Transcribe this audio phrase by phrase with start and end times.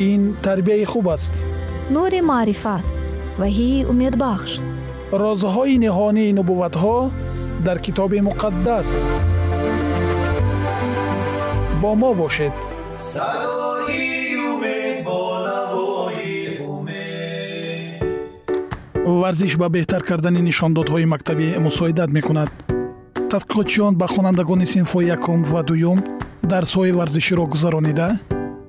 [0.00, 1.44] ин тарбияи хуб аст.
[1.90, 2.86] Нури маърифат
[3.40, 4.52] ваҳии умедбахш.
[5.22, 6.96] Розҳои ниҳонии нубувватҳо
[7.66, 8.88] дар китоби муқаддас.
[11.82, 12.56] Бо мо бошед.
[13.12, 16.36] Садои умед бо навои
[16.74, 18.02] умед.
[19.22, 22.50] Варзиш ба беҳтар кардани нишондодҳои мактабӣ мусоидат мекунад.
[23.32, 25.98] Тадқиқотчиён ба хонандагони синфҳои якум ва дуюм
[26.52, 28.08] дарсҳои варзиширо гузаронида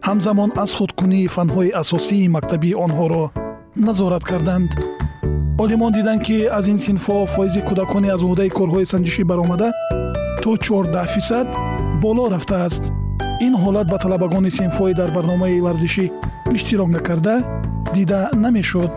[0.07, 3.23] ҳамзамон аз худкунии фанҳои асосии мактабии онҳоро
[3.87, 4.69] назорат карданд.
[5.63, 9.69] Олимон диданд ки аз ин синфҳо фоизи кӯдакони аз уҳдаи корҳои санҷишӣ баромада
[10.43, 11.47] то 14 фисад
[12.03, 12.83] боло рафтааст.
[13.47, 16.05] Ин ҳолат ба талабагони синфҳои дар барномаи варзишӣ
[16.55, 17.35] иштирок накарда
[17.95, 18.91] дида намешуд.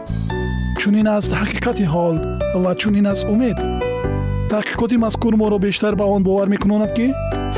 [0.81, 2.17] Чунин аст ҳақиқати ҳол
[2.65, 3.59] ва чунин аст умед.
[4.53, 7.07] Таҳқиқоти мазкур моро бештар ба он бовар мекунонад ки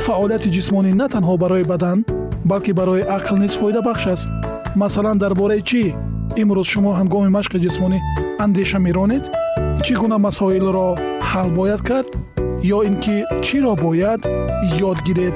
[0.05, 1.99] фаъолияти ҷисмонӣ на танҳо барои бадан
[2.47, 4.27] балки барои ақл низ фоидабахш аст
[4.75, 5.83] масалан дар бораи чӣ
[6.41, 7.99] имрӯз шумо ҳангоми машқи ҷисмонӣ
[8.43, 9.23] андеша меронед
[9.85, 10.87] чӣ гуна масоилро
[11.29, 12.09] ҳал бояд кард
[12.75, 13.15] ё ин ки
[13.45, 14.21] чиро бояд
[14.89, 15.35] ёд гиред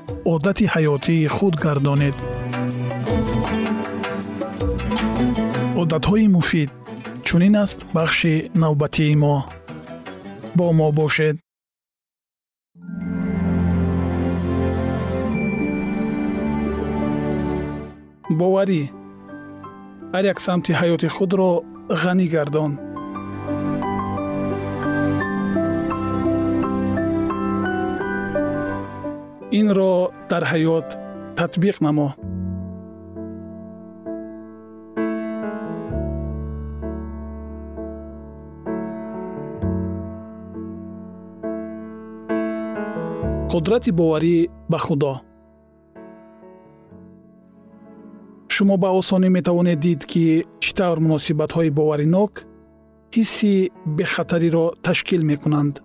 [0.25, 2.15] одати ҳаётии худ гардонед.
[5.81, 6.69] Одатҳои муфид
[7.27, 9.35] чунин аст бахши навбатии мо.
[10.57, 11.37] Бо мо бошед.
[18.39, 18.83] Боварӣ.
[20.13, 21.49] Ҳар як самти ҳаёти худро
[22.01, 22.71] ғанӣ гардон
[29.59, 29.93] инро
[30.29, 30.87] дар ҳаёт
[31.37, 32.07] татбиқ намо.
[43.51, 44.37] Қудрати боварӣ
[44.71, 45.13] ба худо.
[48.53, 50.25] Шумо ба осонӣ метавонед дид ки
[50.63, 52.33] чӣ тавр муносибатҳои боваринок
[53.15, 53.53] ҳисси
[53.97, 55.75] бехатариро ташкил мекунанд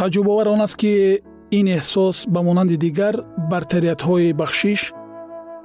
[0.00, 1.22] таҷрубавар он аст ки
[1.58, 3.14] ин эҳсос ба монанди дигар
[3.50, 4.80] бартериятҳои бахшиш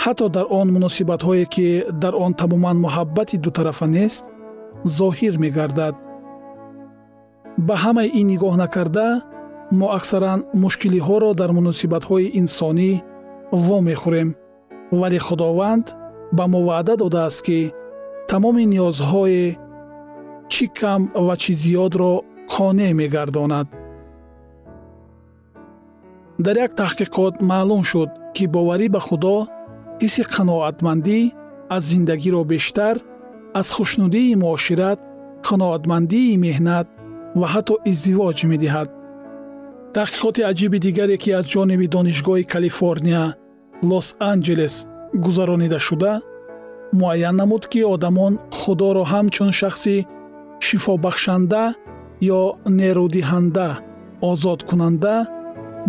[0.04, 1.68] ҳатто дар он муносибатҳое ки
[2.04, 4.24] дар он тамоман муҳаббати дутарафа нест
[4.98, 5.96] зоҳир мегардад.
[7.68, 9.08] ба ҳамаи ин нигоҳ накарда
[9.80, 12.92] мо аксаран мушкилиҳоро дар муносибатҳои инсонӣ
[13.66, 14.30] вомехӯрем
[15.00, 15.86] вале худованд
[16.38, 17.60] ба мо ваъда додааст ки
[18.30, 19.46] тамоми ниёзҳое
[20.52, 22.14] чӣ кам ва чӣ зиёдро
[22.54, 23.68] қонеъ мегардонад
[26.46, 29.36] дар як таҳқиқот маълум шуд ки боварӣ ба худо
[30.02, 31.20] ҳисси қаноатмандӣ
[31.76, 32.96] аз зиндагиро бештар
[33.60, 35.00] аз хушнудии муошират
[35.48, 36.88] қаноатмандии меҳнат
[37.40, 38.90] ва ҳатто издивоҷ медиҳад.
[39.96, 43.24] таҳқиқоти аҷиби дигаре ки аз ҷониби донишгоҳи калифорния
[43.90, 44.76] лос анҷелес
[45.26, 46.14] гузаронида шуда
[47.00, 49.96] муайян намуд ки одамон худоро ҳамчун шахси
[50.66, 51.64] шифобахшанда
[52.40, 52.42] ё
[52.80, 53.68] нерӯдиҳанда
[54.30, 55.16] озодкунанда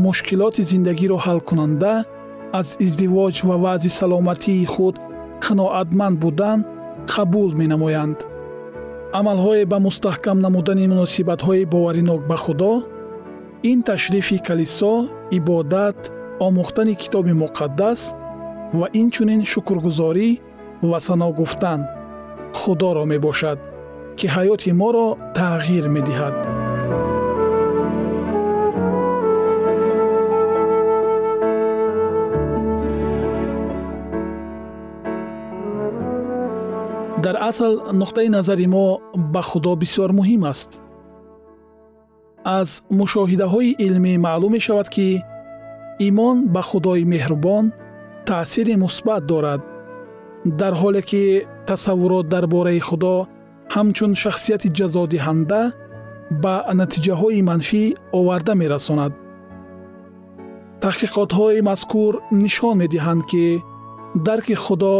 [0.06, 1.94] мушкилоти зиндагиро ҳал кунанда
[2.60, 4.94] аз издивоҷ ва ваъзи саломатии худ
[5.44, 6.58] қаноатманд будан
[7.12, 8.18] қабул менамоянд.
[9.18, 12.72] Амалҳое ба мустаҳкам намудани муносибатҳои боваринок ба худо
[13.70, 14.94] ин ташрифи калисо
[15.38, 15.98] ибодат
[16.46, 18.00] омӯхтани китоби муқаддас
[18.78, 20.30] ва инчунин шукргузорӣ
[20.90, 21.80] ва сано гуфтан
[22.60, 23.58] худоро мебошад
[24.18, 25.06] ки ҳаёти моро
[25.38, 26.36] тағйир медиҳад
[37.24, 38.86] дар асл нуқтаи назари мо
[39.34, 40.70] ба худо бисёр муҳим аст.
[42.58, 42.68] Аз
[43.00, 45.08] мушоҳидаҳои илмӣ маълум мешавад ки
[46.08, 47.64] имон ба худои меҳрубон
[48.28, 49.60] таъсири мусбат дорад
[50.60, 51.22] дар ҳоле ки
[51.68, 53.14] тасаввурот дар бораи худо
[53.74, 55.60] ҳамчун шахсияти ҷазодиҳанда
[56.42, 57.82] ба натиҷаҳои манфӣ
[58.18, 59.12] оварда мерасонад.
[60.82, 62.12] Таҳқиқотҳои мазкур
[62.42, 63.44] нишон медиҳанд ки
[64.26, 64.94] дарки худо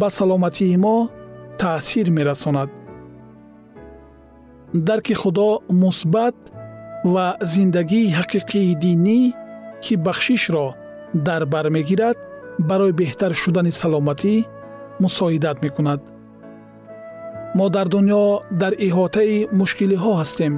[0.00, 0.96] ба саломатии мо
[1.60, 2.70] таъсир мерасонад.
[4.74, 5.48] Дарки худо
[5.82, 6.36] мусбат
[7.12, 9.20] ва зиндагии ҳақиқии динӣ
[9.84, 10.66] ки бахшишро
[11.26, 12.16] дар бар мегирад
[12.68, 14.34] барои беҳтар шудани саломатӣ
[15.02, 16.00] мусоидат мекунад.
[17.56, 18.24] Мо дар дунё
[18.62, 20.54] дар иҳотаи мушкилиҳо ҳастем.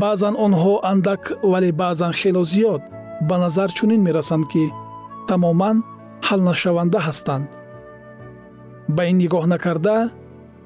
[0.00, 2.82] Баъзан онҳо андак вале баъзан хело зиёд
[3.28, 4.64] ба назар чунин мерасанд ки
[5.28, 5.76] тамоман
[6.28, 7.46] ҳалнашаванда ҳастанд
[8.96, 9.96] ба ин нигоҳ накарда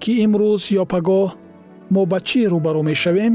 [0.02, 1.28] ки имрӯз ё пагоҳ
[1.94, 3.34] мо ба чӣ рӯбарӯ мешавем?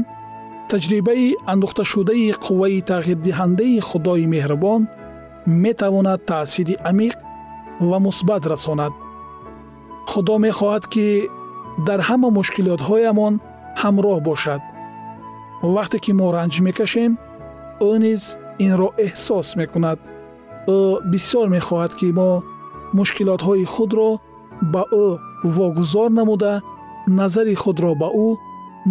[0.70, 4.82] Таҷрибаи андӯхташудаи қувваи тағйирдиҳандаи худои меҳрубон
[5.64, 7.14] метавонад таъсири амиқ
[7.88, 8.92] ва мусбат расонад.
[10.10, 11.06] Худо мехоҳад ки
[11.86, 13.34] дар ҳама мушкилотҳоямон
[13.82, 14.62] ҳамроҳ бошад.
[15.74, 17.12] Вақте ки мо ранҷ мекашем
[17.90, 18.22] ӯ низ
[18.66, 19.98] инро эҳсос мекунад.
[20.76, 20.78] Ӯ
[21.12, 22.30] бисёр мехоҳад ки мо
[22.98, 24.10] мушкилотҳои худро
[24.72, 25.06] ба ӯ
[25.44, 26.52] вогузор намуда
[27.18, 28.28] назари худро ба ӯ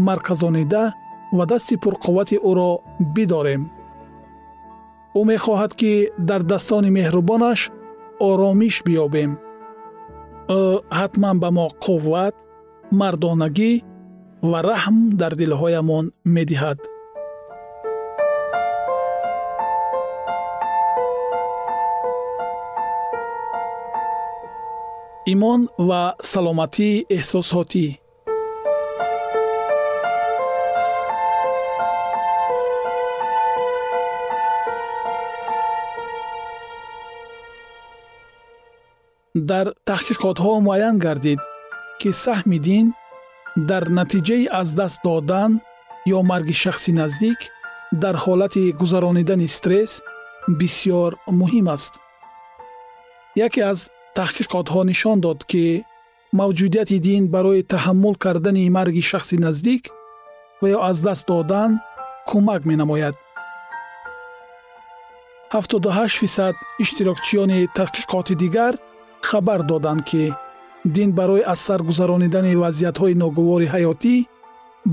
[0.07, 0.83] марказонида
[1.38, 2.71] ва дасти пурқуввати ӯро
[3.16, 3.63] бидорем.
[5.19, 5.92] Ӯ мехоҳад ки
[6.30, 7.60] дар daстони меҳрубонаш
[8.27, 9.31] оромиш биёбем.
[10.60, 10.63] Ӯ
[11.00, 12.36] ҳатман ба мо қувват
[13.00, 13.71] мардонагӣ
[14.50, 16.06] ва раҳм дар дилҳоямон
[16.36, 16.80] медиҳад
[25.25, 27.88] имон ва саломатии эҳсосотӣ.
[39.50, 41.39] Дар таҳқиқотҳо муайян гардид
[42.00, 42.86] ки саҳми дин
[43.69, 45.51] дар натиҷаи аз даст додан
[46.18, 47.39] ё марги шахси наздик
[48.04, 49.94] дар ҳолати гузаронидани стресс
[50.60, 51.94] бисьёр муҳим аст.
[53.36, 53.80] Яке аз
[54.17, 55.65] таҳқиқотҳо нишон дод ки
[56.39, 59.83] мавҷудияти дин барои таҳаммул кардани марги шахси наздик
[60.61, 61.71] ва ё аз даст додан
[62.29, 63.15] кӯмак менамояд.
[65.51, 68.73] 78 фисад иштирокчиёни тадқиқоти дигар
[69.21, 70.33] хабар доданд ки
[70.85, 74.15] дин барои аз сар гузаронидани вазъиятҳои ногувори ҳаётӣ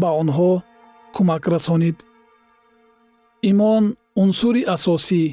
[0.01, 0.53] ба онҳо
[1.15, 1.97] кӯмак расонид.
[3.51, 3.85] Имон
[4.23, 5.25] унсури асосӣ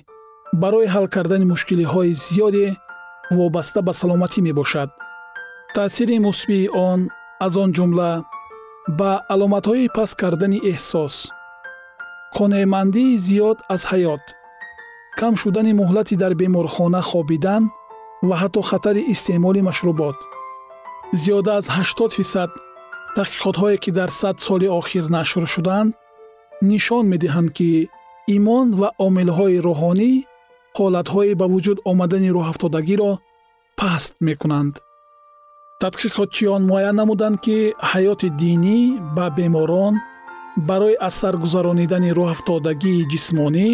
[0.61, 2.67] барои ҳал кардани мушкилиҳои зиёде
[3.37, 4.89] вобаста ба саломатӣ мебошад.
[5.75, 6.99] таъсири мусбии он
[7.45, 8.11] аз он ҷумла
[8.99, 11.15] ба аломатҳои паст кардани эҳсос.
[12.37, 14.23] қонеъмандии зиёд аз ҳаёт.
[15.19, 17.63] кам шудани муҳлати дар беморхона хобидан
[18.27, 20.17] ва ҳатто хатари истеъмоли машрубот.
[21.21, 22.49] зиёда аз 80 фисад
[23.15, 25.93] таҳқиқотҳое ки дар сад соли охир нашр шудаанд
[26.71, 27.69] нишон медиҳанд ки
[28.37, 30.11] имон ва омилҳои рӯҳонӣ
[30.77, 33.11] ҳолатҳои ба вуҷуд омадани рӯҳафтодагиро
[33.79, 34.73] паст мекунанд.
[35.81, 37.57] Тадқиқотчиён муайян намуданд ки
[37.91, 38.79] ҳаёти динӣ
[39.15, 39.93] ба беморон
[40.69, 43.67] барои аз сар гузаронидани рӯҳафтодагии ҷисмонӣ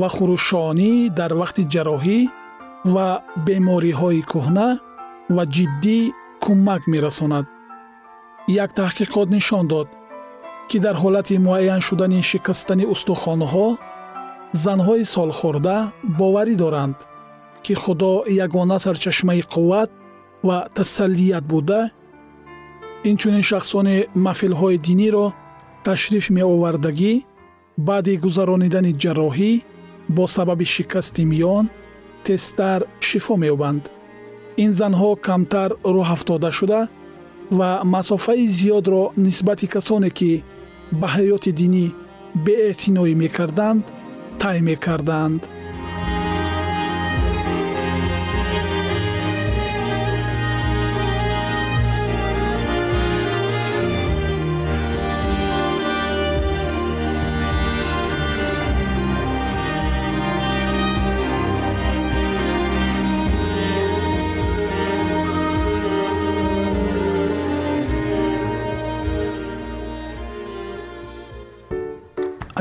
[0.00, 2.18] ва хурушшонӣ дар вақти ҷарроҳӣ
[2.94, 3.08] ва
[3.46, 4.68] бемориҳои кӯҳна
[5.36, 5.98] ва ҷиддӣ
[6.42, 7.46] кӯмак мерасонад.
[8.64, 9.88] Як таҳқиқот нишон дод
[10.68, 13.66] ки дар ҳолати муайян шудани шикастани устухонҳо
[14.52, 15.76] занҳои солхӯрда
[16.18, 16.96] боварӣ доранд
[17.64, 18.12] ки худо
[18.44, 19.90] ягона сарчашмаи қувват
[20.46, 21.80] ва тасаллият буда
[23.10, 25.26] инчунин шахсони маҳфилҳои диниро
[25.84, 27.14] ташриф меовардагӣ
[27.88, 29.52] баъди гузаронидани ҷарроҳӣ
[30.16, 31.64] бо сабаби шикасти миён
[32.24, 33.84] тезтар шифо меёбанд.
[34.64, 36.80] Ин занҳо камтар рӯҳафтода шуда
[37.58, 40.32] ва масофаи зиёдро нисбати касоне ки
[41.00, 41.86] ба ҳаёти динӣ
[42.44, 43.84] беэътиноӣ мекарданд
[44.42, 45.42] тай мекарданд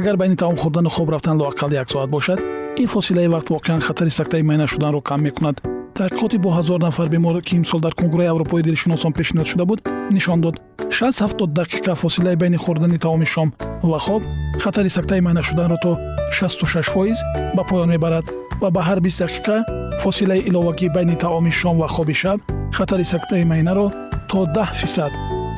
[0.01, 2.39] агар байни таом хӯрдану хоб рафтан лоақал як соат бошад
[2.81, 5.61] ин фосилаи вақт воқеан хатари сактаи майна шуданро кам мекунад.
[5.95, 9.79] Таҳқиқоти бо ҳазор нафар бемор ки имсол дар конгурраи аврупои дилшиносон пешниҳод шуда буд
[10.09, 10.55] нишон дод.
[10.89, 13.53] 670 дақиқа фосилаи байни хӯрдани таоми шом.
[13.83, 14.23] Ва хоб
[14.63, 15.99] хатари сактаи майна шуданро то
[16.31, 17.17] 66 фоиз
[17.55, 18.25] ба поён мебарад.
[18.61, 19.55] Ва ба ҳар 20 дақиқа
[19.99, 22.39] фосилаи иловагӣ байни таоми шом ва хоби шаб
[22.73, 23.91] хатари сактаи майнаро
[24.29, 25.11] то 10 фисад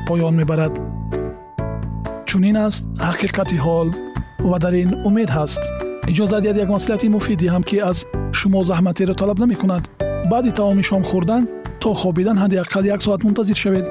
[0.07, 0.73] поён мебарад.
[2.25, 3.89] Чунин аст ҳақиқати ҳол
[4.51, 5.61] ва дар ин умед ҳаст
[6.11, 7.97] иҷоза диҳад як маслиҳати муфид диҳам ки аз
[8.39, 9.83] шумо заҳматеро талаб намекунад
[10.31, 11.43] баъди таоми шом хӯрдан
[11.81, 13.85] то хобидан ҳадди ақал як соат мунтазир шавед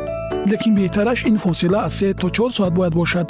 [0.50, 3.26] лекин беҳтараш ин фосила аз се то чор соат бояд бошад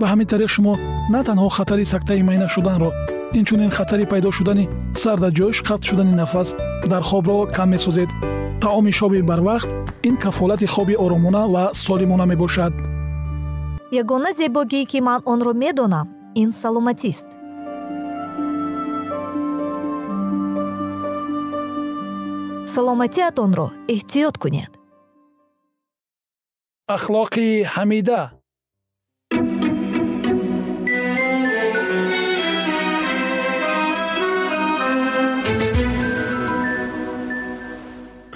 [0.00, 0.72] ба ҳамин тариқ шумо
[1.12, 2.90] на танҳо хатари сактаи майна шуданро
[3.38, 4.68] инчунин хатари пайдо шудани
[5.02, 6.48] сардаҷӯш қатъ шудани нафас
[6.92, 8.10] дар хобро кам месозед
[8.62, 9.68] таоми шоби барвақт
[10.08, 12.72] ин кафолати хоби оромона ва солимона мебошад
[14.00, 16.06] ягона зебогӣ ки ман онро медонам
[16.42, 17.28] ин саломатист.
[22.74, 24.72] Саломатиатонро эҳтиёт кунед.
[26.96, 28.20] Ахлоқи ҳамида.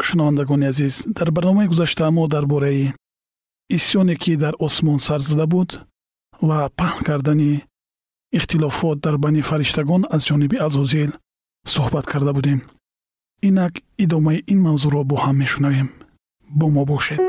[0.07, 2.95] Шунавандагони азиз дар барномаи гузашта мо дар бораи
[3.77, 5.71] исьёне ки дар осмон сар зада буд
[6.41, 7.53] ва паҳн кардани
[8.33, 11.11] ихтилофот дар байни фариштагон аз ҷониби азозил
[11.67, 12.61] суҳбат карда будем
[13.43, 13.73] инак
[14.05, 15.89] идомаи ин мавзӯъро бо ҳам мешунавем
[16.59, 17.21] бо мо бошед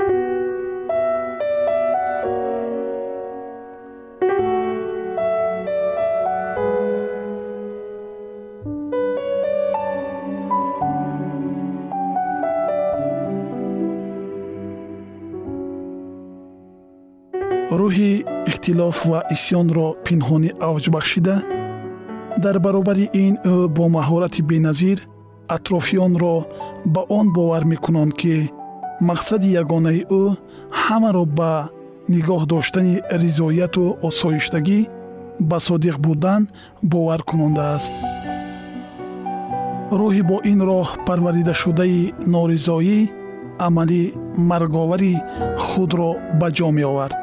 [17.89, 18.13] рӯҳи
[18.49, 21.35] ихтилоф ва исьёнро пинҳонӣ авҷ бахшида
[22.43, 24.97] дар баробари ин ӯ бо маҳорати беназир
[25.55, 26.35] атрофиёнро
[26.93, 28.35] ба он бовар мекунанд ки
[29.09, 30.23] мақсади ягонаи ӯ
[30.83, 31.51] ҳамаро ба
[32.13, 34.79] нигоҳ доштани ризояту осоиштагӣ
[35.49, 36.41] ба содиқ будан
[36.91, 37.93] боваркунонда аст.
[39.99, 42.01] Рӯҳи бо ин роҳ парваридашудаи
[42.33, 42.99] норизоӣ
[43.67, 44.03] амали
[44.49, 45.13] марговари
[45.67, 47.17] худро ба ҷо меовард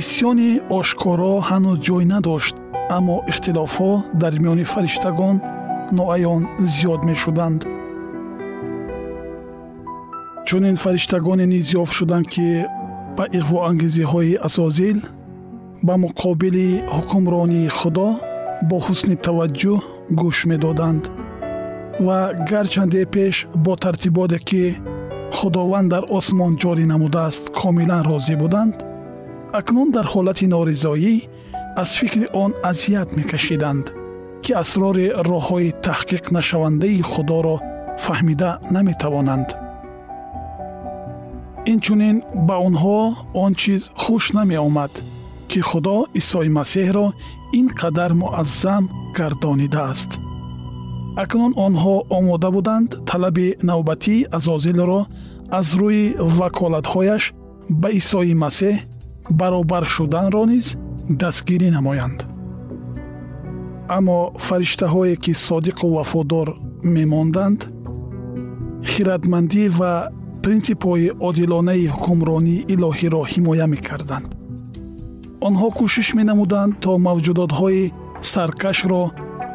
[0.00, 2.54] исьёни ошкоро ҳанӯз ҷой надошт
[2.96, 5.36] аммо ихтилофҳо дар миёни фариштагон
[5.98, 6.42] ноаён
[6.74, 7.60] зиёд мешуданд.
[10.46, 12.46] Чунин фариштагоне низ ёфт шуданд ки
[13.16, 14.98] ба иғвоангезиҳои азозил
[15.86, 18.08] ба муқобили ҳукмронии худо
[18.68, 19.78] бо ҳусни таваҷҷӯҳ
[20.20, 21.02] гӯш медоданд
[22.06, 22.18] ва
[22.50, 23.34] гарчанде пеш
[23.64, 24.64] бо тартиботе ки
[25.36, 28.74] худованд дар осмон ҷорӣ намудааст комилан розӣ буданд
[29.60, 31.14] акнун дар ҳолати норизоӣ
[31.82, 33.84] аз фикри он азият мекашиданд
[34.44, 37.56] ки асрори роҳҳои таҳқиқ нашавандаи худоро
[38.04, 39.48] фаҳмида наметавонанд.
[41.72, 42.16] Инчунин
[42.48, 42.98] ба онҳо
[43.44, 44.92] он чиз хуш намеомад
[45.50, 47.06] ки худо исои масеҳро
[47.58, 48.84] ин қадар муаззам
[49.16, 50.12] гардонидааст
[51.22, 55.00] акнун онҳо омода буданд талаби навбатии азозилро
[55.58, 56.04] аз рӯи
[56.38, 57.24] ваколатҳояш
[57.80, 58.76] ба исои масеҳ
[59.40, 60.66] баробар шуданро низ
[61.20, 62.18] дастгирӣ намоянд.
[63.96, 66.48] Аммо фариштаҳое ки содиқу вафодор
[66.96, 67.60] мемонданд
[68.90, 69.92] хиратмандӣ ва
[70.44, 74.28] принсипҳои одилонаи ҳукмронии илоҳиро ҳимоя мекарданд.
[75.48, 77.84] Онҳо кӯшиш менамуданд то мавҷудотҳои
[78.32, 79.02] саркашро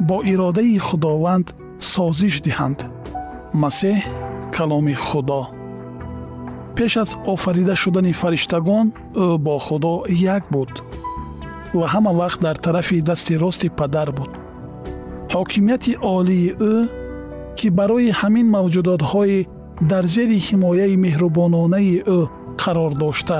[0.07, 1.47] бо иродаи худованд
[1.93, 2.79] созиш диҳанд.
[3.61, 3.97] Масеҳ
[4.55, 5.41] каломи худо
[6.77, 8.87] пеш аз офарида шудани фариштагон
[9.25, 9.93] ӯ бо худо
[10.35, 10.71] як буд
[11.73, 14.31] ва ҳама вақт дар тарафи дасти рости падар буд.
[15.33, 16.75] Ҳокимияти олии ӯ
[17.57, 19.47] ки барои ҳамин мавҷудотҳои
[19.91, 22.19] дар зери ҳимояи меҳрубононаи ӯ
[22.61, 23.39] қарор дошта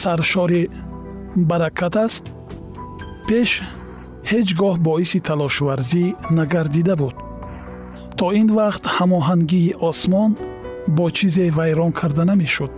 [0.00, 0.62] саршори
[1.50, 2.24] баракат аст
[3.28, 3.50] пеш
[4.30, 6.04] ҳеҷ гоҳ боиси талошварзӣ
[6.38, 7.16] нагардида буд.
[8.18, 10.30] То ин вақт ҳамоҳангии осмон
[10.88, 12.72] бо чизе вайрон карда намешуд.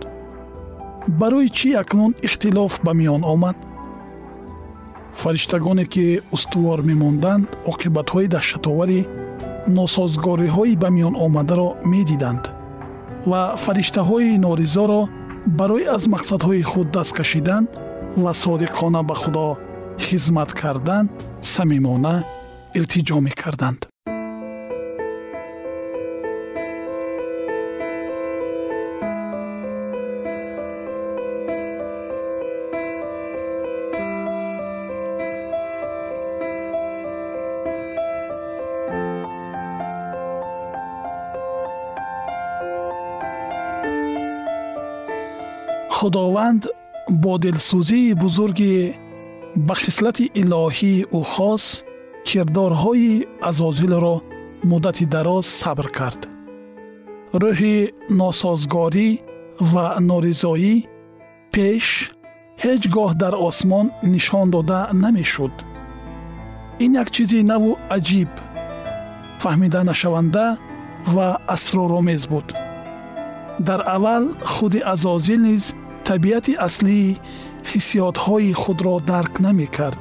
[1.07, 3.57] Барои чӣ акнун ихтилоф ба миён омад?
[5.15, 9.07] Фариштагоне ки устувор мемонданд оқибатҳои даҳшатовари
[9.67, 12.43] носозгориҳои ба миён омадаро медиданд
[13.29, 15.01] ва фариштаҳои норизоро
[15.59, 17.63] барои аз мақсадҳои худ даст кашидан
[18.23, 19.57] ва содиқона ба худо
[20.05, 21.05] хизмат кардан
[21.41, 22.15] самимона
[22.77, 23.79] илтиҷо мекарданд
[45.97, 46.61] худованд
[47.21, 48.75] бо дилсӯзии бузурги
[49.67, 51.65] ба хислати илоҳии ӯ хос
[52.27, 53.11] кирдорҳои
[53.49, 54.15] азозилро
[54.69, 56.21] муддати дароз сабр кард.
[57.41, 57.77] Рӯҳи
[58.19, 59.09] носозгорӣ
[59.71, 60.75] ва норизоӣ
[61.53, 61.85] пеш
[62.63, 65.53] ҳеҷ гоҳ дар осмон нишон дода намешуд.
[66.83, 68.31] Ин як чизи наву аҷиб
[69.41, 70.45] фаҳмиданашаванда
[71.15, 72.47] ва асроромез буд.
[73.67, 74.23] Дар аввал
[74.53, 75.65] худи азозил низ
[76.09, 77.17] табиати аслии
[77.71, 79.99] ҳиссиётҳои худро дарк намекард.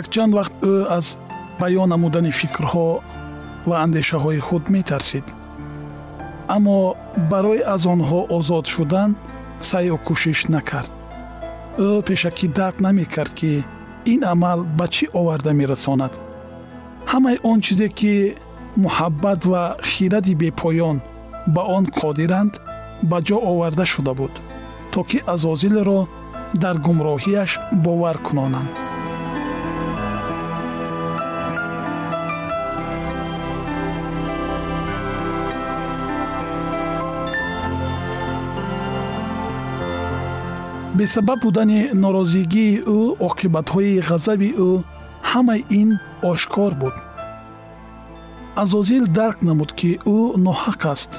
[0.00, 1.06] Якчанд вақт ӯ аз
[1.60, 2.88] баён намудани фикрҳо
[3.68, 5.26] ва андешаҳои худ метарсид.
[6.56, 6.78] Аммо
[7.30, 9.10] барои аз онҳо озод шудан
[9.68, 10.92] сайю кӯшиш накард.
[11.86, 13.52] Ӯ пешакӣ дарк намекард ки
[14.12, 16.12] ин амал ба чӣ оварда мерасонад?
[17.12, 18.14] Ҳамаи он чизе ки
[18.84, 20.96] муҳаббат ва хиради бепоён
[21.54, 22.52] ба он қодиранд
[23.10, 24.34] ба ҷо оварда шуда буд
[24.92, 26.00] то ки азозилро
[26.62, 27.50] дар гумроҳияш
[27.84, 28.70] бовар кунонанд.
[40.98, 44.70] Бесабаб будани норозигии ӯ оқибатҳои ғазаби ӯ
[45.30, 45.90] ҳамаи ин
[46.30, 46.94] ошкор буд.
[48.62, 51.12] Азозил дарк намуд ки ӯ ноҳақ аст.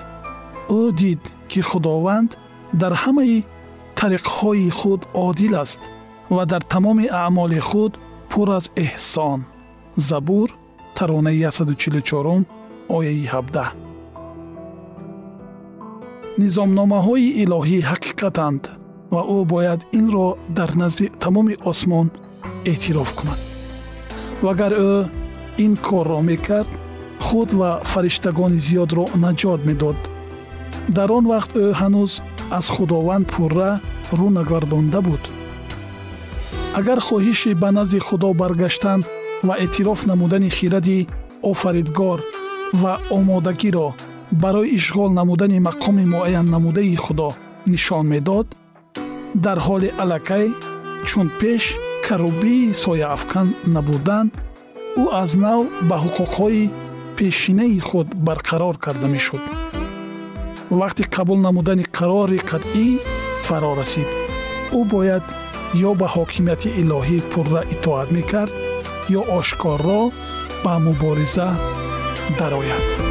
[0.79, 2.31] Ӯ дид ки худованд
[2.81, 3.37] дар ҳамаи
[4.01, 5.81] тариқҳои худ одил аст
[6.35, 7.93] ва дар тамоми аъмоли худ
[8.31, 9.39] пур аз эҳсон.
[10.09, 10.49] Забур
[10.97, 12.45] таронаи 144
[12.97, 13.71] ояи 17
[16.41, 18.63] низомномаҳои илоҳӣ ҳақиқатанд
[19.13, 22.07] ва ӯ бояд инро дар назди тамоми осмон
[22.71, 23.39] эътироф кунад.
[24.45, 24.93] Вагар ӯ
[25.65, 26.71] ин корро мекард
[27.25, 29.99] худ ва фариштагони зиёдро наҷот медод.
[30.97, 32.11] Дар он вақт ӯ ҳанӯз
[32.57, 33.71] аз худованд пурра
[34.19, 35.23] рӯ нагардонда буд.
[36.79, 38.99] Агар хоҳиши ба назди худо баргаштан
[39.47, 41.07] ва эътироф намудани хиради
[41.51, 42.19] офаридгор
[42.81, 43.87] ва омодагиро
[44.31, 47.29] барои ишғол намудани мақоми муайян намудаи худо
[47.71, 48.47] нишон медод
[49.45, 50.47] дар ҳоли аллакай
[51.07, 51.63] чун пеш
[52.05, 54.25] карубии сояафкан набудан
[55.01, 56.71] ӯ аз нав ба ҳуқуқҳои
[57.17, 59.43] пешинаи худ барқарор карда мешуд.
[60.79, 62.87] Вақти қабул намудани қарори қатъӣ
[63.47, 64.09] фаро расид
[64.77, 65.23] ӯ бояд
[65.89, 68.53] ё ба ҳокимияти илоҳӣ пурра итоат мекард
[69.19, 70.01] ё ошкорро
[70.63, 71.47] ба мубориза
[72.39, 73.10] дарояд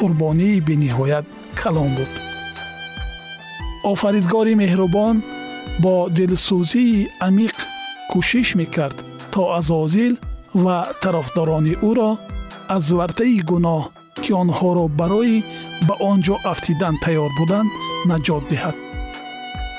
[0.00, 1.26] қурбонии бениҳоят
[1.60, 2.10] калон буд
[3.92, 5.16] офаридгори меҳрубон
[5.82, 7.56] бо дилсӯзии амиқ
[8.10, 8.98] кӯшиш мекард
[9.32, 10.14] то азозил
[10.64, 12.10] ва тарафдорони ӯро
[12.76, 13.82] аз вартаи гуноҳ
[14.22, 15.36] ки онҳоро барои
[15.86, 17.70] ба он ҷо афтидан тайёр буданд
[18.10, 18.76] наҷот диҳад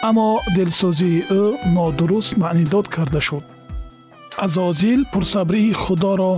[0.07, 1.43] аммо дилсӯзии ӯ
[1.75, 3.43] нодуруст маънидод карда шуд
[4.45, 6.33] азозил пурсабрии худоро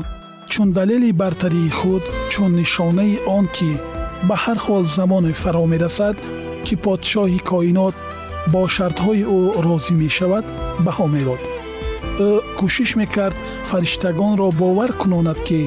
[0.53, 3.71] чун далели бартарии худ чун нишонаи он ки
[4.27, 6.15] ба ҳар ҳол замоне фаро мерасад
[6.65, 7.95] ки подшоҳи коинот
[8.53, 10.45] бо шартҳои ӯ розӣ мешавад
[10.85, 11.41] баҳо медод
[12.27, 13.37] ӯ кӯшиш мекард
[13.69, 15.61] фариштагонро бовар кунонад ки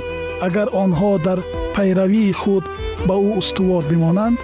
[0.46, 1.38] агар онҳо дар
[1.74, 2.64] пайравии худ
[3.08, 4.36] ба ӯ устувор бимонанд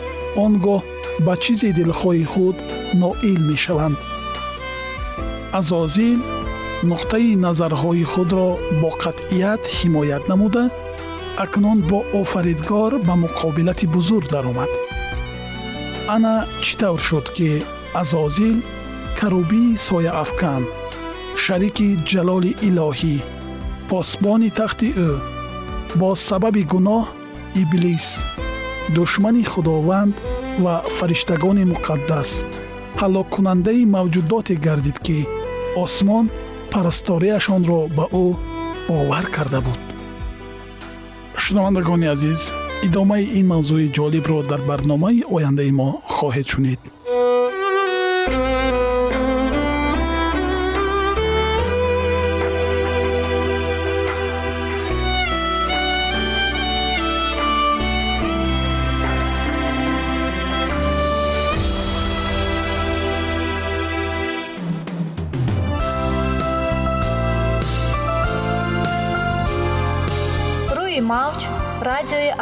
[0.45, 0.83] он гоҳ
[1.27, 2.57] ба чизи дилхоҳи худ
[3.03, 3.97] ноил мешаванд.
[5.59, 6.21] Азозил
[6.91, 8.49] нуқтаи назарҳои худро
[8.81, 10.65] бо қатъият ҳимоят намуда
[11.45, 14.71] акнун бо офаридгор ба муқобилати бузург даромад.
[16.15, 17.51] Ана чӣ тавр шуд ки
[18.01, 18.59] азозил
[19.19, 20.63] карубии сояафкан
[21.43, 23.17] шарики ҷалоли илоҳӣ
[23.91, 25.11] посбони тахти ӯ
[26.01, 27.05] бо сабаби гуноҳ
[27.63, 28.07] иблис
[28.97, 30.15] душмани худованд
[30.65, 32.31] ва фариштагони муқаддас.
[33.01, 35.19] Ҳалоккунандаи мавҷудоте гардид ки
[35.85, 36.27] осмон
[36.73, 38.25] парасторияшонро ба ӯ
[38.89, 39.81] бовар карда буд.
[41.43, 42.41] Шунавандагони азиз
[42.87, 46.81] идомаи ин мавзӯи ҷолибро дар барномаи ояндаи мо хоҳед шунид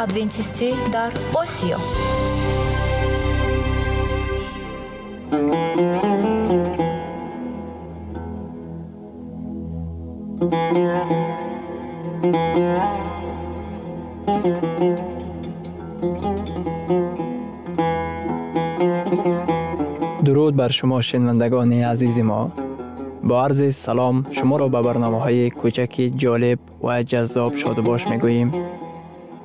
[0.04, 1.78] адвентистӣ дар осиё
[20.24, 22.22] дуруд бар шумо шинавандагони азизи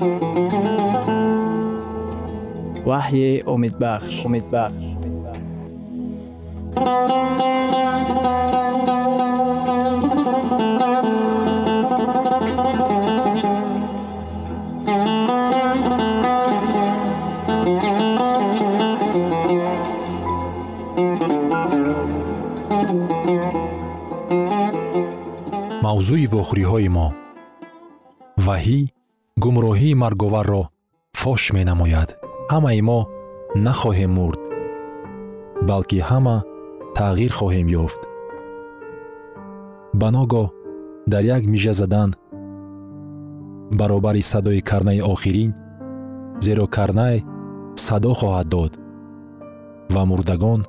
[0.00, 1.10] ва таъин кардааст
[2.88, 4.84] ваҳйи умедбахш умедбахш
[25.82, 27.06] мавзӯи вохӯриҳои мо
[28.46, 28.99] ваҳӣ
[29.42, 30.62] гумроҳии марговарро
[31.20, 32.10] фош менамояд.
[32.52, 33.00] Ҳамаи мо
[33.66, 34.40] нахоҳем мурд
[35.68, 36.36] балки ҳама
[36.98, 38.00] тағйир хоҳем ёфт.
[40.00, 40.46] Ба ногоҳ
[41.12, 42.10] дар як мижа задан
[43.78, 45.50] баробари садои карнаи охирин
[46.44, 47.16] зеро карнай
[47.86, 48.72] садо хоҳад дод
[49.94, 50.60] ва мурдагон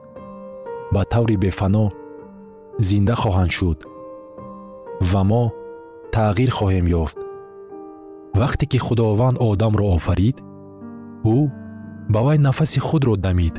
[0.94, 1.86] ба таври бефано
[2.88, 3.80] зинда хоҳанд шуд
[5.12, 5.44] ва мо
[6.16, 7.18] тағйир хоҳем ёфт
[8.36, 10.38] вақте ки худованд одамро офарид
[11.36, 11.38] ӯ
[12.13, 13.56] ба вай нафаси худро дамид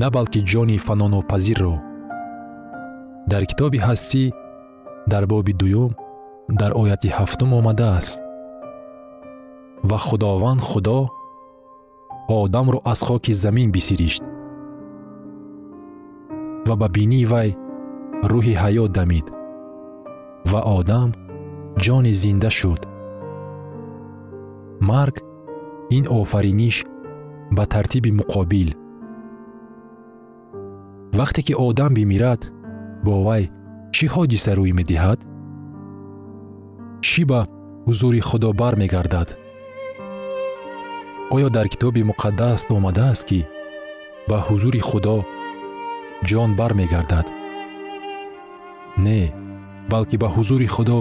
[0.00, 1.74] на балки ҷони фанонопазирро.
[3.30, 4.24] Дар китоби ҳастӣ
[5.12, 5.92] дар боби дуюм
[6.60, 8.18] дар ояти ҳафтум омадааст.
[9.88, 11.00] Ва худованд худо
[12.28, 14.22] одамро аз хоки замин бисиришт.
[16.68, 17.48] Ва ба бинии вай
[18.30, 19.26] рӯҳи ҳаёт дамид.
[20.50, 21.08] Ва одам
[21.84, 22.80] ҷони зинда шуд
[24.80, 25.22] марг
[25.90, 26.84] ин офариниш
[27.50, 28.74] ба тартиби муқобил.
[31.12, 32.52] Вақте ки одам бимирад
[33.04, 33.50] бо вай
[33.94, 35.20] чӣ ҳодиса рӯй медиҳад?
[37.06, 37.40] Чӣ ба
[37.86, 39.28] ҳузури худо бармегардад?
[41.34, 43.40] Оё дар китоби муқаддас омадааст ки
[44.28, 45.16] ба ҳузури худо
[46.28, 47.26] ҷон бармегардад?
[49.04, 49.32] Не
[49.90, 50.98] балки ба ҳузури худо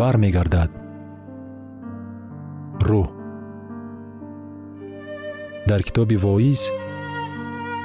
[0.00, 0.83] бармегардад
[2.90, 3.08] рӯҳ
[5.68, 6.62] дар китоби воиз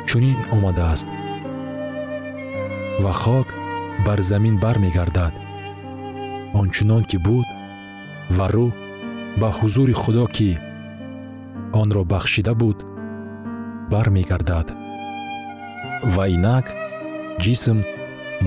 [0.10, 1.08] чунин омадааст
[3.04, 3.48] ва хок
[4.06, 5.34] бар замин бармегардад.
[6.62, 7.48] Ончунон ки буд
[8.38, 8.72] ва рӯҳ
[9.42, 10.50] ба ҳузури худо ки
[11.82, 12.78] онро бахшида буд
[13.92, 14.68] бармегардад.
[16.16, 16.66] Ва инак
[17.44, 17.78] ҷисм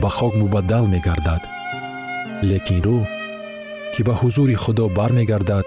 [0.03, 1.43] ба хок мубаддал мегардад
[2.49, 3.05] лекин рӯҳ
[3.93, 5.67] ки ба ҳузури худо бармегардад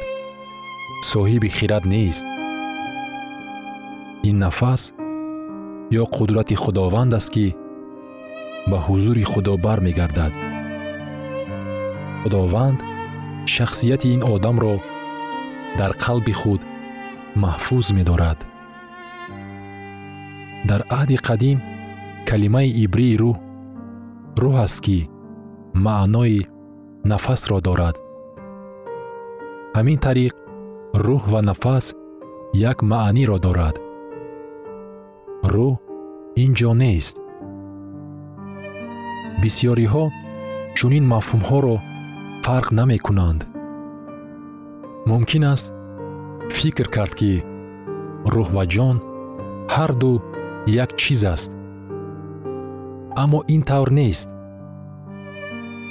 [1.12, 2.26] соҳиби хирад нест
[4.30, 4.82] ин нафас
[6.02, 7.48] ё қудрати худованд аст ки
[8.70, 10.34] ба ҳузури худо бармегардад
[12.22, 12.80] худованд
[13.54, 14.76] шахсияти ин одамро
[15.80, 16.62] дар қалби худ
[17.44, 18.40] маҳфуз медорад
[20.70, 21.58] дар аҳди қадим
[22.30, 23.38] калимаи ибрии рӯҳ
[24.42, 25.00] рӯҳ аст ки
[25.86, 26.40] маънои
[27.12, 27.96] нафасро дорад
[29.78, 30.34] ҳамин тариқ
[31.04, 31.86] рӯҳ ва нафас
[32.72, 33.76] як маъниро дорад.
[35.54, 35.74] Рӯҳ
[36.44, 37.16] ин ҷо нест.
[39.42, 40.06] Бисьёриҳо
[40.78, 41.76] чунин мафҳумҳоро
[42.46, 43.42] фарқ намекунанд.
[45.10, 45.68] Мумкин аст
[46.58, 47.32] фикр кард ки
[48.34, 48.98] рӯҳ ва ҷон
[49.76, 50.14] ҳарду
[50.84, 51.52] як чиз аст.
[53.24, 54.28] Аммо ин тавр нест.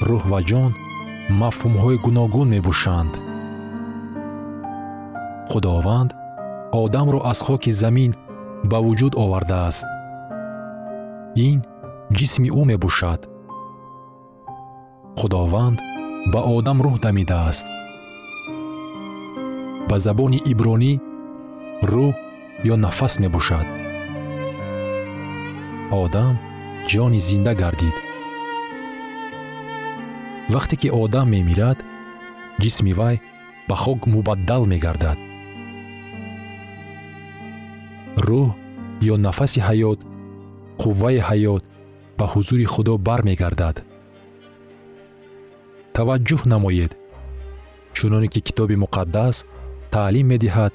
[0.09, 0.71] Рӯҳ ва ҷон
[1.41, 3.15] мафҳумҳои гуногун мебошанд
[5.51, 6.11] худованд
[6.73, 8.13] одамро аз хоки замин
[8.71, 9.87] ба вуҷуд овардааст.
[11.47, 11.59] Ин
[12.17, 13.21] ҷисми ӯ мебошад.
[15.19, 15.79] Худованд
[16.33, 17.67] ба одам рӯҳ дамидааст.
[19.89, 20.93] Ба забони ибронӣ
[21.93, 22.13] рӯҳ
[22.73, 23.67] ё нафас мебошад.
[26.03, 26.35] Одам
[26.91, 27.97] ҷони зинда гардид.
[30.55, 31.79] Вақте ки одам мемирад
[32.63, 33.17] ҷисми вай
[33.69, 35.19] ба хок мубаддал мегардад
[38.29, 38.49] рӯҳ
[39.13, 39.99] ё нафаси ҳаёт
[40.81, 41.63] қувваи ҳаёт
[42.19, 43.77] ба ҳузури худо бармегардад.
[45.97, 46.93] Таваҷҷӯҳ намоед.
[47.97, 49.37] Чуноне ки китоби муқаддас
[49.95, 50.73] таълим медиҳад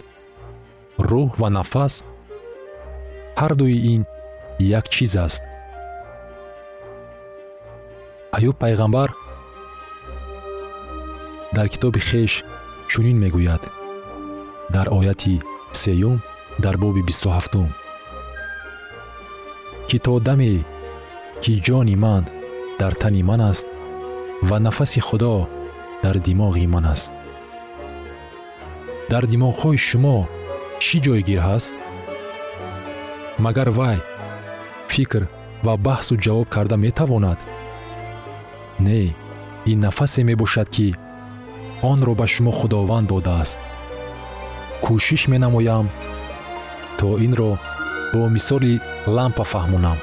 [1.10, 1.94] рӯҳ ва нафас
[3.42, 4.02] ҳардуи ин
[4.78, 5.42] як чиз аст.
[8.38, 9.10] Аюб пайғамбар
[11.56, 12.32] дар китоби хеш
[12.92, 13.64] чунин мегӯяд.
[14.76, 15.36] Дар ояти
[15.82, 16.18] сеюм
[16.64, 17.70] дар боби бисту ҳафтум
[19.88, 20.54] ки то даме
[21.42, 22.24] ки ҷони ман
[22.80, 23.68] дар тани ман аст
[24.50, 25.36] ва нафаси худо
[26.04, 27.12] дар димоғи ман аст.
[29.12, 30.18] Дар димоғҳои шумо
[30.84, 31.74] чӣ ҷойгир ҳаст?
[33.44, 33.98] Магар вай
[34.94, 35.24] фикр
[35.66, 37.40] ва баҳсу ҷавоб карда метавонад.
[38.86, 39.02] Не
[39.72, 40.88] ин нафасе мебошад ки
[41.92, 43.60] онро ба шумо худованд додааст.
[44.86, 45.86] Кӯшиш менамоям
[47.00, 47.52] то инро
[48.14, 48.74] бо мисоли
[49.08, 49.98] лампа фаҳмонам.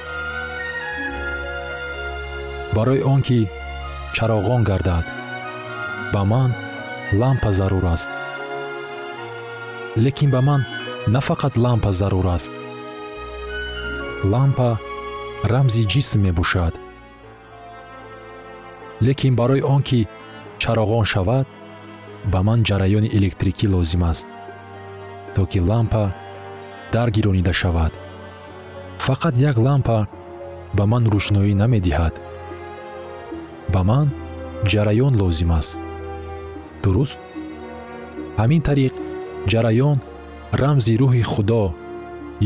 [2.75, 3.41] Барои он ки
[4.17, 5.05] чароғон гардад
[6.13, 6.51] ба ман
[7.21, 8.11] лампа зарур аст.
[10.05, 10.63] Лекин ба ман
[11.07, 12.53] на фақат лампа зарур аст.
[14.33, 14.79] Лампа
[15.53, 16.75] рамзи ҷисм мебошад.
[19.07, 20.09] Лекин барои он ки
[20.63, 21.47] чароғон шавад
[22.33, 24.27] ба ман ҷараёни электрикӣ лозим аст
[25.35, 26.05] то ки лампа
[26.93, 27.93] даргиронида шавад.
[28.99, 29.99] Фақат як лампа
[30.77, 32.15] ба ман рӯшноӣ намедиҳад.
[33.73, 34.07] Ба ман
[34.71, 35.81] ҷараён лозим аст.
[36.83, 37.19] Дуруст?
[38.41, 38.95] Ҳамин тариқ
[39.51, 39.99] ҷараён
[40.61, 41.63] рамзи рӯҳи худо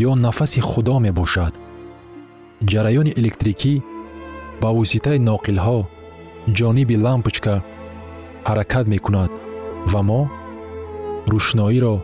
[0.09, 1.55] ё нафаси худо мебошад.
[2.71, 3.75] Ҷараёни электрикӣ
[4.63, 5.79] ба воситаи ноқилҳо
[6.59, 7.55] ҷониби лампочка
[8.49, 9.31] ҳаракат мекунад
[9.93, 10.21] ва мо
[11.33, 11.95] рӯшноиро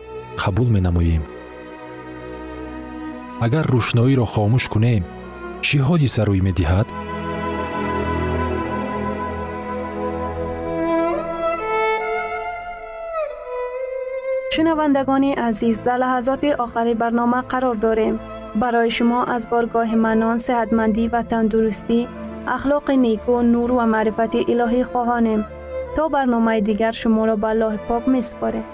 [0.41, 1.23] қабул менамоем
[3.45, 5.03] агар рӯшноиро хомӯш кунем
[5.65, 6.87] чӣ ҳодиса рӯй медиҳад
[14.53, 18.15] шунавандагони азиз дар лаҳазоти охари барнома қарор дорем
[18.61, 21.99] барои шумо аз боргоҳи манон сеҳатмандӣ ва тандурустӣ
[22.55, 25.41] ахлоқи неку нур ва маърифати илоҳӣ хоҳонем
[25.95, 28.65] то барномаи дигар шуморо ба аллоҳи пок месупорем